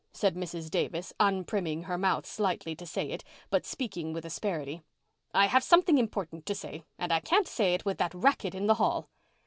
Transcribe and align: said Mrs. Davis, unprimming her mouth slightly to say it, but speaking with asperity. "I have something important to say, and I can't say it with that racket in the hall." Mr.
said 0.13 0.33
Mrs. 0.35 0.71
Davis, 0.71 1.13
unprimming 1.19 1.83
her 1.83 1.95
mouth 1.95 2.25
slightly 2.25 2.73
to 2.75 2.87
say 2.87 3.11
it, 3.11 3.23
but 3.51 3.67
speaking 3.67 4.13
with 4.13 4.25
asperity. 4.25 4.81
"I 5.31 5.45
have 5.45 5.63
something 5.63 5.99
important 5.99 6.47
to 6.47 6.55
say, 6.55 6.85
and 6.97 7.13
I 7.13 7.19
can't 7.19 7.47
say 7.47 7.75
it 7.75 7.85
with 7.85 7.99
that 7.99 8.15
racket 8.15 8.55
in 8.55 8.65
the 8.65 8.73
hall." 8.81 9.03
Mr. 9.03 9.07